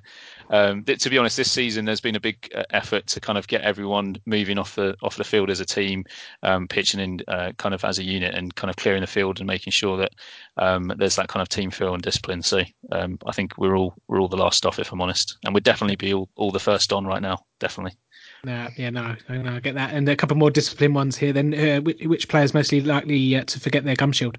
[0.50, 3.38] um, th- to be honest, this season there's been a big uh, effort to kind
[3.38, 6.04] of get everyone moving off the off the field as a team,
[6.42, 9.38] um, pitching in uh, kind of as a unit, and kind of clearing the field
[9.40, 10.12] and making sure that
[10.56, 12.42] um, there's that kind of team feel and discipline.
[12.42, 15.54] So um, I think we're all we're all the last off, if I'm honest, and
[15.54, 17.96] we'd definitely be all, all the first on right now, definitely.
[18.44, 19.94] No, yeah, no, no, I get that.
[19.94, 21.32] And a couple more discipline ones here.
[21.32, 24.38] Then, uh, which, which players mostly likely uh, to forget their gum shield?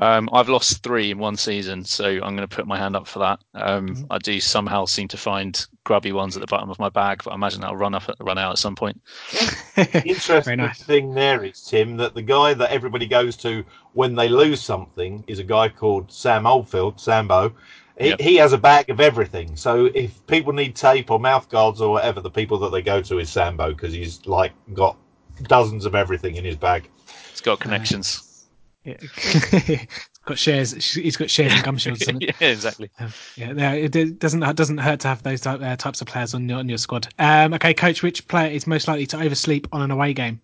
[0.00, 3.06] Um, I've lost three in one season, so I'm going to put my hand up
[3.06, 3.40] for that.
[3.54, 4.04] Um, mm-hmm.
[4.10, 7.30] I do somehow seem to find grubby ones at the bottom of my bag, but
[7.30, 9.00] I imagine that'll run up, run out at some point.
[10.04, 10.82] Interesting nice.
[10.82, 15.22] thing there is Tim that the guy that everybody goes to when they lose something
[15.28, 17.54] is a guy called Sam Oldfield, Sambo.
[17.98, 18.20] He, yep.
[18.20, 19.54] he has a bag of everything.
[19.56, 23.00] So if people need tape or mouth guards or whatever, the people that they go
[23.02, 24.96] to is Sambo because he's like got
[25.42, 26.88] dozens of everything in his bag.
[27.30, 28.46] He's got connections.
[28.84, 28.96] Yeah.
[30.24, 30.94] got shares.
[30.94, 32.04] He's got shares in gum shields.
[32.20, 32.90] yeah, exactly.
[32.98, 36.34] Um, yeah, it doesn't it doesn't hurt to have those type, uh, types of players
[36.34, 37.08] on your on your squad.
[37.18, 40.40] Um, okay, coach, which player is most likely to oversleep on an away game?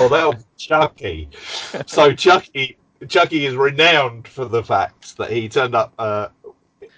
[0.00, 1.28] Oh, that'll Chucky.
[1.86, 2.76] So Chucky,
[3.08, 5.92] Chucky is renowned for the fact that he turned up.
[5.98, 6.28] Uh,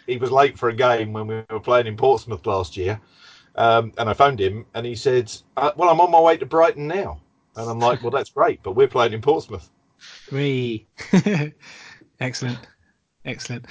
[0.09, 3.01] he was late for a game when we were playing in Portsmouth last year,
[3.55, 6.47] um, and I phoned him, and he said, uh, "Well, I'm on my way to
[6.47, 7.21] Brighton now."
[7.55, 10.87] And I'm like, "Well, that's great, but we're playing in Portsmouth." Three.
[12.21, 12.59] excellent.
[13.25, 13.67] Excellent.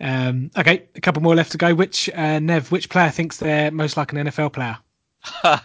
[0.00, 1.74] Um, okay, a couple more left to go.
[1.74, 2.72] Which uh, Nev?
[2.72, 4.78] Which player thinks they're most like an NFL player?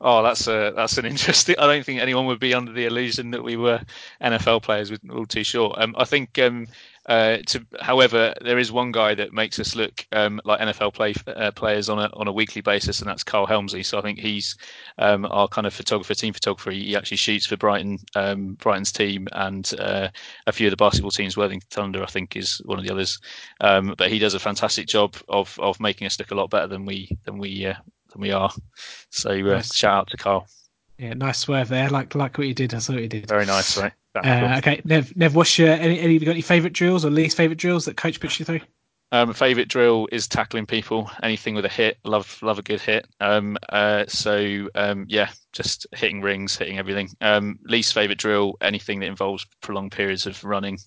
[0.00, 1.56] oh, that's a that's an interesting.
[1.58, 3.80] I don't think anyone would be under the illusion that we were
[4.22, 4.90] NFL players.
[4.90, 5.78] We're all too short.
[5.78, 6.66] Um, I think um,
[7.06, 11.14] Uh, to, however, there is one guy that makes us look um, like NFL play,
[11.28, 13.84] uh, players on a on a weekly basis, and that's Carl Helmsley.
[13.84, 14.56] So I think he's
[14.98, 16.70] um, our kind of photographer, team photographer.
[16.72, 20.08] He actually shoots for Brighton, um, Brighton's team, and uh,
[20.46, 21.36] a few of the basketball teams.
[21.36, 23.18] Worthing Thunder, I think, is one of the others.
[23.60, 26.66] Um, but he does a fantastic job of of making us look a lot better
[26.66, 27.74] than we than we uh,
[28.12, 28.50] than we are.
[29.10, 29.74] So uh, nice.
[29.74, 30.48] shout out to Carl.
[30.98, 31.88] Yeah, nice swerve there.
[31.88, 32.74] Like like what you did.
[32.74, 33.28] I what you did.
[33.28, 33.92] Very nice, right?
[34.24, 37.36] Uh, okay, Nev, Nev, what's your any, any, you got any favourite drills or least
[37.36, 38.60] favourite drills that coach puts you through?
[39.12, 41.08] Um, favorite drill is tackling people.
[41.22, 43.06] Anything with a hit, love love a good hit.
[43.20, 47.10] Um, uh, so um, yeah, just hitting rings, hitting everything.
[47.20, 50.78] Um, least favorite drill, anything that involves prolonged periods of running.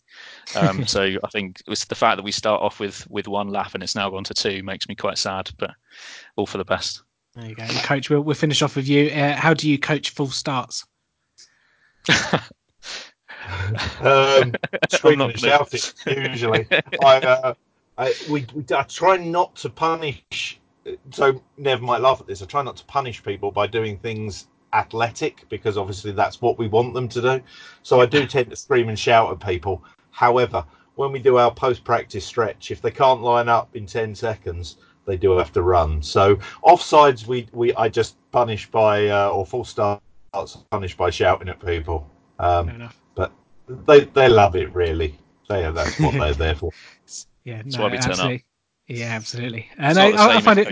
[0.55, 3.73] Um, so I think it's the fact that we start off with with one lap
[3.73, 5.71] and it's now gone to two makes me quite sad, but
[6.35, 7.03] all for the best.
[7.35, 8.09] There you go, coach.
[8.09, 9.11] We'll, we'll finish off with you.
[9.11, 10.85] Uh, how do you coach full starts?
[14.01, 14.53] um,
[14.89, 15.79] screaming and shouting.
[16.07, 16.67] Usually,
[17.03, 17.53] I, uh,
[17.97, 20.59] I we, we I try not to punish.
[21.11, 22.41] So Nev might laugh at this.
[22.41, 26.67] I try not to punish people by doing things athletic because obviously that's what we
[26.67, 27.41] want them to do.
[27.83, 29.83] So I do tend to scream and shout at people.
[30.11, 34.15] However, when we do our post practice stretch, if they can't line up in ten
[34.15, 36.01] seconds, they do have to run.
[36.01, 40.01] So offsides, we we I just punish by uh, or false starts
[40.71, 42.09] punish by shouting at people.
[42.37, 43.31] Um, but
[43.67, 45.15] they they love it really.
[45.47, 46.71] They that's what they're there for.
[47.45, 48.35] Yeah, that's no, why we turn absolutely.
[48.35, 48.41] up.
[48.87, 49.69] Yeah, absolutely.
[49.77, 50.67] And I, I, I find it.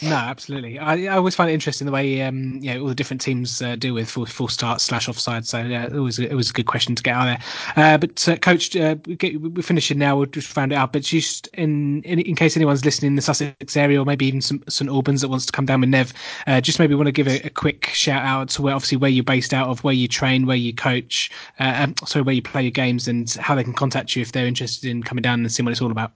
[0.00, 0.78] No, absolutely.
[0.78, 3.60] I, I always find it interesting the way um, you know all the different teams
[3.60, 5.44] uh, deal with full, false start slash offside.
[5.44, 7.38] So yeah, it was it was a good question to get out there.
[7.74, 10.16] Uh, but uh, coach, uh, we get, we're finishing now.
[10.16, 10.92] We've just found it out.
[10.92, 14.40] But just in, in, in case anyone's listening in the Sussex area or maybe even
[14.40, 16.12] some St Albans that wants to come down with Nev,
[16.46, 19.10] uh, just maybe want to give a, a, quick shout out to where obviously where
[19.10, 22.62] you're based out of, where you train, where you coach, um, sorry, where you play
[22.62, 25.50] your games, and how they can contact you if they're interested in coming down and
[25.50, 26.12] seeing what it's all about.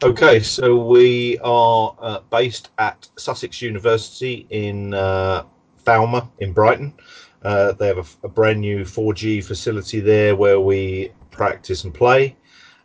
[0.00, 5.42] Okay, so we are uh, based at Sussex University in uh,
[5.84, 6.94] Falmer in Brighton.
[7.42, 12.36] Uh, they have a, a, brand new 4G facility there where we practice and play.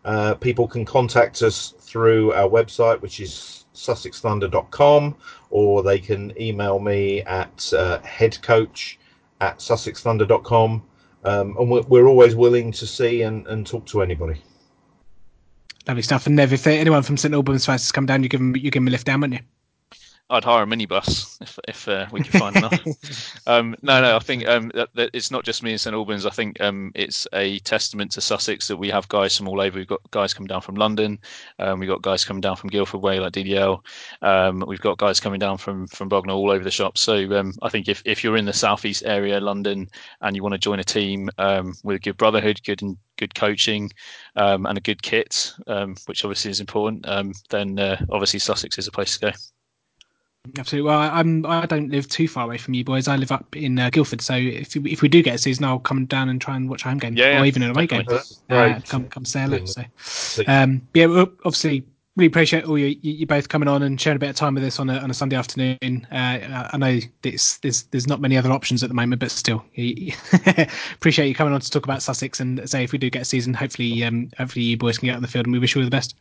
[0.04, 5.15] Uh, people can contact us through our website, which is sussexthunder.com,
[5.52, 8.95] or they can email me at uh, headcoach
[9.39, 10.84] at sussexthunder.com.
[11.26, 14.41] Um, and we're, we're always willing to see and, and talk to anybody.
[15.88, 16.28] Lovely stuff.
[16.28, 18.72] And Nev, if anyone from St Albans wants has come down, you give them you
[18.72, 19.46] give them a lift down, wouldn't you?
[20.30, 22.80] I'd hire a minibus if if uh, we could find enough.
[23.48, 26.26] um, no, no, I think um, that, that it's not just me in St Albans.
[26.26, 29.78] I think um, it's a testament to Sussex that we have guys from all over.
[29.78, 31.20] We've got guys coming down from London.
[31.60, 33.86] Um, we've got guys coming down from Guildford Way like DDL.
[34.22, 36.98] Um, we've got guys coming down from from Bognor all over the shop.
[36.98, 39.90] So um, I think if, if you're in the southeast area, London,
[40.22, 41.30] and you want to join a team
[41.84, 43.92] with a good brotherhood, good and good coaching,
[44.36, 45.54] and a good kit,
[46.06, 47.06] which obviously is important,
[47.50, 49.38] then uh, obviously Sussex is a place to go.
[50.58, 50.89] Absolutely.
[50.89, 51.45] Well, I'm.
[51.45, 53.08] I don't live too far away from you boys.
[53.08, 55.79] I live up in uh, Guildford, so if if we do get a season, I'll
[55.79, 58.06] come down and try and watch a home game, yeah, or even an away game.
[58.49, 59.63] Uh, come come say hello.
[59.65, 61.06] So, um, yeah,
[61.45, 61.86] obviously,
[62.17, 64.65] really appreciate all you you both coming on and sharing a bit of time with
[64.65, 66.08] us on a on a Sunday afternoon.
[66.12, 69.63] Uh, I know it's, there's there's not many other options at the moment, but still,
[70.95, 73.25] appreciate you coming on to talk about Sussex and say if we do get a
[73.25, 75.82] season, hopefully, um, hopefully you boys can get on the field, and we wish you
[75.82, 76.15] all the best.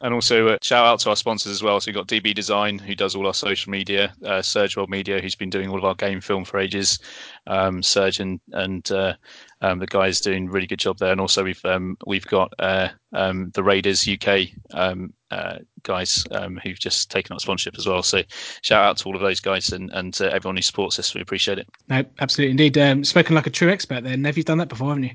[0.00, 1.80] And also uh, shout out to our sponsors as well.
[1.80, 5.20] So we've got DB Design, who does all our social media, uh, Surge World Media,
[5.20, 6.98] who's been doing all of our game film for ages,
[7.46, 9.14] um, Surge and, and uh,
[9.60, 11.12] um, the guys doing a really good job there.
[11.12, 16.60] And also we've um, we've got uh, um, the Raiders UK um, uh, guys um,
[16.62, 18.02] who've just taken up sponsorship as well.
[18.02, 18.22] So
[18.62, 21.14] shout out to all of those guys and, and uh, everyone who supports us.
[21.14, 21.68] We appreciate it.
[21.88, 22.78] No, absolutely indeed.
[22.78, 24.16] Um, spoken like a true expert there.
[24.16, 25.14] Nev, you've done that before, haven't you?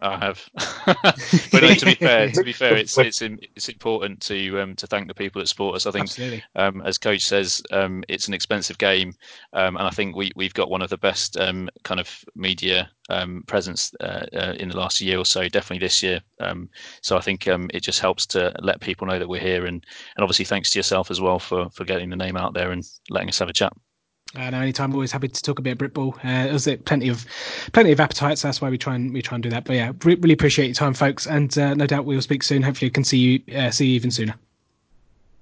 [0.00, 0.46] I have,
[0.86, 4.86] but no, to be fair, to be fair, it's it's it's important to um, to
[4.86, 5.86] thank the people that support us.
[5.86, 9.14] I think, um, as coach says, um, it's an expensive game,
[9.54, 12.90] um, and I think we we've got one of the best um, kind of media
[13.08, 15.48] um, presence uh, uh, in the last year or so.
[15.48, 16.20] Definitely this year.
[17.00, 19.82] so I think it just helps to let people know that we're here, and
[20.16, 22.84] and obviously thanks to yourself as well for for getting the name out there and
[23.08, 23.72] letting us have a chat.
[24.34, 26.14] Uh, no, anytime, always happy to talk a bit of Britball.
[26.18, 27.24] Uh, there's plenty of
[27.72, 29.64] plenty of appetite, so that's why we try and we try and do that.
[29.64, 32.62] But yeah, re- really appreciate your time, folks, and uh, no doubt we'll speak soon.
[32.62, 34.34] Hopefully, we can see you uh, see you even sooner.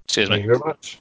[0.07, 1.01] Cheers, Thank you very much.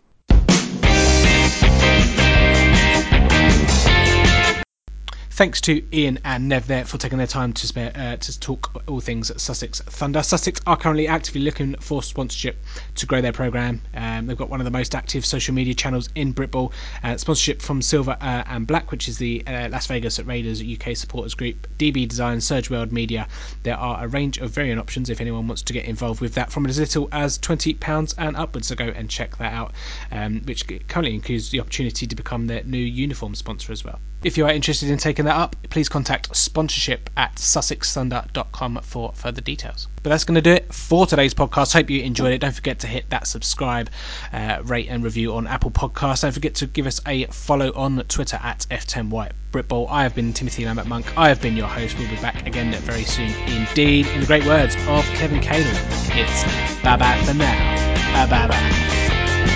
[5.35, 8.83] Thanks to Ian and Nev there for taking their time to spare uh, to talk
[8.87, 10.21] all things Sussex Thunder.
[10.21, 13.81] Sussex are currently actively looking for sponsorship to grow their program.
[13.95, 16.71] Um, they've got one of the most active social media channels in Britball.
[17.03, 20.95] Uh, sponsorship from Silver uh, and Black, which is the uh, Las Vegas Raiders UK
[20.95, 21.67] supporters group.
[21.79, 23.27] DB Design, Surge World Media.
[23.63, 26.51] There are a range of varying options if anyone wants to get involved with that,
[26.51, 28.67] from as little as twenty pounds and upwards.
[28.67, 29.73] So go and check that out,
[30.11, 33.99] um, which currently includes the opportunity to become their new uniform sponsor as well.
[34.23, 39.41] If you are interested in taking that up, please contact sponsorship at sussexthunder.com for further
[39.41, 39.87] details.
[40.01, 41.73] But that's going to do it for today's podcast.
[41.73, 42.39] Hope you enjoyed it.
[42.39, 43.89] Don't forget to hit that subscribe,
[44.33, 46.21] uh, rate, and review on Apple Podcasts.
[46.21, 49.87] Don't forget to give us a follow on Twitter at F10White Britball.
[49.89, 51.17] I have been Timothy Lambert Monk.
[51.17, 51.97] I have been your host.
[51.97, 54.07] We'll be back again very soon indeed.
[54.07, 55.71] In the great words of Kevin Cadle,
[56.15, 57.83] it's bye bye for now.
[58.13, 59.49] Bye bye bye.